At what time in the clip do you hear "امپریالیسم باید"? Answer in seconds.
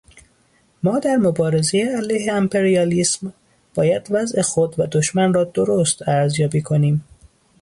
2.33-4.07